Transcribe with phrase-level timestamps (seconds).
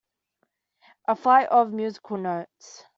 [1.07, 2.85] A flight of musical notes.